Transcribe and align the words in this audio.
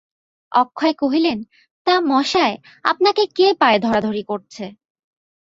অক্ষয় 0.51 0.93
কহিলেন, 0.93 1.39
তা, 1.87 1.93
মশায়, 2.01 2.55
আপনাকে 2.83 3.23
কে 3.35 3.47
পায়ে 3.59 3.79
ধরাধরি 3.79 4.23
করছে। 4.23 4.63